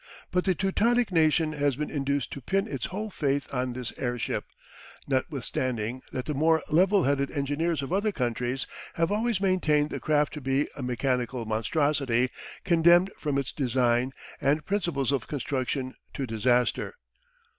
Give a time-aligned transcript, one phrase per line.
[0.31, 4.45] But the Teutonic nation has been induced to pin its whole faith on this airship,
[5.07, 10.41] notwithstanding that the more levelheaded engineers of other countries have always maintained the craft to
[10.41, 12.31] be a "mechanical monstrosity"
[12.65, 14.11] condemned from its design
[14.41, 16.95] and principles of construction to disaster.